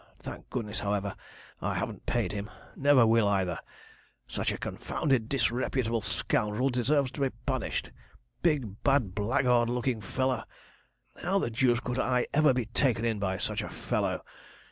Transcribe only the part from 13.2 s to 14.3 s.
such a fellow!